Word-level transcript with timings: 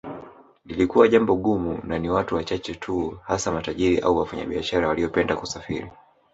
Lilikuwa 0.65 1.07
jambo 1.07 1.35
gumu 1.35 1.79
na 1.83 1.99
ni 1.99 2.09
watu 2.09 2.35
wachache 2.35 2.75
tu 2.75 3.19
hasa 3.23 3.51
matajiri 3.51 3.99
au 3.99 4.17
wafanyabiashara 4.17 4.87
waliopenda 4.87 5.35
kusafiri 5.35 5.91